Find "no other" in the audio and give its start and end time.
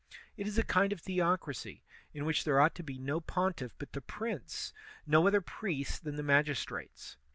5.05-5.41